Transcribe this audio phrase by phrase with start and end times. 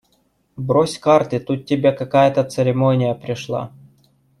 [0.57, 3.71] –Брось карты, тут к тебе какая-то церемония пришла!